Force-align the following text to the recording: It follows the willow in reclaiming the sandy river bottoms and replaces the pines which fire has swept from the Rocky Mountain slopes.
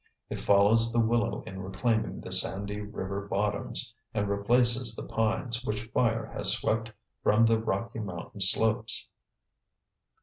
It 0.31 0.39
follows 0.39 0.91
the 0.91 0.99
willow 1.05 1.43
in 1.43 1.61
reclaiming 1.61 2.21
the 2.21 2.31
sandy 2.31 2.81
river 2.81 3.27
bottoms 3.27 3.93
and 4.15 4.27
replaces 4.27 4.95
the 4.95 5.03
pines 5.07 5.63
which 5.63 5.91
fire 5.93 6.25
has 6.33 6.53
swept 6.57 6.91
from 7.21 7.45
the 7.45 7.59
Rocky 7.59 7.99
Mountain 7.99 8.41
slopes. 8.41 9.09